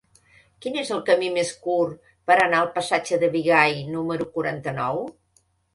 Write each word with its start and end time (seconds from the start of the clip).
Quin 0.65 0.79
és 0.83 0.89
el 0.95 1.03
camí 1.09 1.29
més 1.35 1.51
curt 1.67 2.01
per 2.31 2.39
anar 2.47 2.63
al 2.63 2.73
passatge 2.79 3.23
de 3.27 3.33
Bigai 3.37 3.81
número 3.95 4.33
quaranta-nou? 4.37 5.07